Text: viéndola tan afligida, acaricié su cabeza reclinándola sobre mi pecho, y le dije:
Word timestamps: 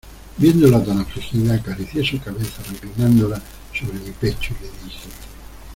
viéndola 0.37 0.83
tan 0.83 0.97
afligida, 0.97 1.53
acaricié 1.53 2.03
su 2.03 2.19
cabeza 2.19 2.63
reclinándola 2.67 3.39
sobre 3.71 3.99
mi 3.99 4.09
pecho, 4.09 4.55
y 4.59 4.63
le 4.63 4.71
dije: 4.85 5.09